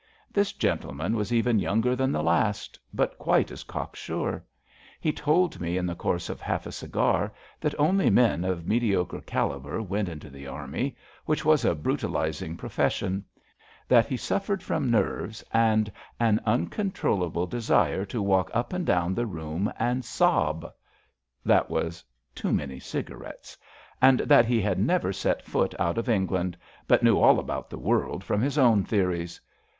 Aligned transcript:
This 0.31 0.51
gentleman 0.53 1.15
was 1.15 1.31
even 1.31 1.59
younger 1.59 1.95
than 1.95 2.11
the 2.11 2.23
last, 2.23 2.79
but 2.91 3.19
quite 3.19 3.51
as 3.51 3.63
cocksure. 3.63 4.43
He 4.99 5.13
told 5.13 5.61
me 5.61 5.77
in 5.77 5.85
the 5.85 5.93
course 5.93 6.27
of 6.27 6.41
half 6.41 6.65
a 6.65 6.71
cigar 6.71 7.31
that 7.59 7.79
only 7.79 8.09
men 8.09 8.43
of 8.43 8.65
mediocre 8.65 9.21
calibre 9.21 9.83
went 9.83 10.09
into 10.09 10.31
the 10.31 10.47
army, 10.47 10.95
which 11.27 11.45
was 11.45 11.63
a 11.63 11.75
brutalising 11.75 12.57
pro 12.57 12.67
fession; 12.69 13.21
that 13.87 14.07
he 14.07 14.17
suffered 14.17 14.63
from 14.63 14.89
nerves 14.89 15.43
and 15.53 15.91
*' 16.07 16.19
an 16.29 16.39
un 16.47 16.65
controllable 16.65 17.45
desire 17.45 18.03
to 18.05 18.23
walk 18.23 18.49
up 18.55 18.73
and 18.73 18.87
down 18.87 19.13
the 19.13 19.27
room 19.27 19.71
and 19.77 20.03
sob 20.03 20.73
'* 21.07 21.45
(that 21.45 21.69
was 21.69 22.03
too 22.33 22.51
many 22.51 22.79
cigarettes), 22.79 23.55
and 24.01 24.21
that 24.21 24.47
he 24.47 24.61
had 24.61 24.79
never 24.79 25.13
set 25.13 25.45
foot 25.45 25.75
out 25.77 25.99
of 25.99 26.09
England, 26.09 26.57
but 26.87 27.03
knew 27.03 27.19
all 27.19 27.37
about 27.37 27.69
the 27.69 27.77
world 27.77 28.23
from 28.23 28.41
his 28.41 28.57
own 28.57 28.83
theories. 28.83 29.39